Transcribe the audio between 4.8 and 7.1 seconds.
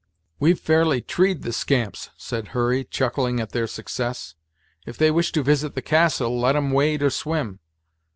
"if they wish to visit the castle, let 'em wade